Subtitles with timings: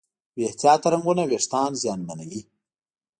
[0.33, 2.41] بې احتیاطه رنګونه وېښتيان زیانمنوي.